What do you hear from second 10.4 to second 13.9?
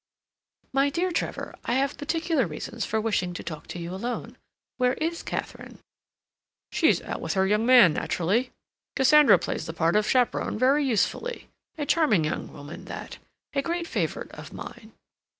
very usefully. A charming young woman that—a great